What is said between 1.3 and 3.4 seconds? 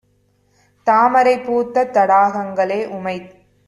பூத்த தடாகங்களே! உமைத்